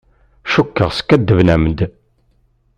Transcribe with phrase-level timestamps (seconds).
[0.51, 1.79] Cukkeɣ skaddben-am-d.